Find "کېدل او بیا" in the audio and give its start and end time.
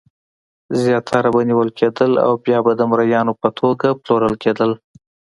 1.79-2.57